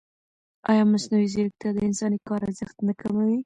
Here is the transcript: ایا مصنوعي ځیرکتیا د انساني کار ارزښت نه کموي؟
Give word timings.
ایا 0.69 0.83
مصنوعي 0.93 1.27
ځیرکتیا 1.33 1.69
د 1.73 1.77
انساني 1.87 2.19
کار 2.27 2.41
ارزښت 2.47 2.77
نه 2.87 2.93
کموي؟ 3.01 3.37